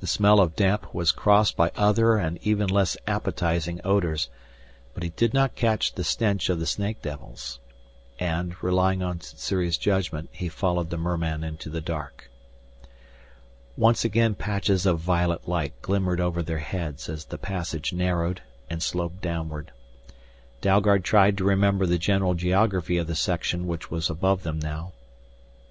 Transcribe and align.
The 0.00 0.06
smell 0.06 0.40
of 0.40 0.56
damp 0.56 0.94
was 0.94 1.10
crossed 1.10 1.56
by 1.56 1.72
other 1.74 2.18
and 2.18 2.38
even 2.42 2.68
less 2.68 2.98
appetizing 3.06 3.80
odors, 3.82 4.28
but 4.92 5.02
he 5.02 5.08
did 5.08 5.32
not 5.32 5.54
catch 5.54 5.94
the 5.94 6.04
stench 6.04 6.50
of 6.50 6.60
the 6.60 6.66
snake 6.66 7.00
devils. 7.00 7.58
And, 8.18 8.62
relying 8.62 9.02
on 9.02 9.22
Sssuri's 9.22 9.78
judgment, 9.78 10.28
he 10.32 10.50
followed 10.50 10.90
the 10.90 10.98
merman 10.98 11.44
into 11.44 11.70
the 11.70 11.80
dark. 11.80 12.30
Once 13.74 14.04
again 14.04 14.34
patches 14.34 14.84
of 14.84 14.98
violet 14.98 15.48
light 15.48 15.72
glimmered 15.80 16.20
over 16.20 16.42
their 16.42 16.58
heads 16.58 17.08
as 17.08 17.24
the 17.24 17.38
passage 17.38 17.90
narrowed 17.90 18.42
and 18.68 18.82
sloped 18.82 19.22
downward. 19.22 19.72
Dalgard 20.60 21.04
tried 21.04 21.38
to 21.38 21.44
remember 21.44 21.86
the 21.86 21.96
general 21.96 22.34
geography 22.34 22.98
of 22.98 23.06
the 23.06 23.14
section 23.16 23.66
which 23.66 23.90
was 23.90 24.10
above 24.10 24.42
them 24.42 24.58
now. 24.58 24.92